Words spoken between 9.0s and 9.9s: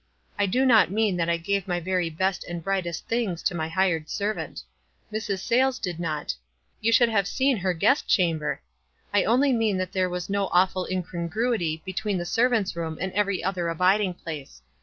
I only mean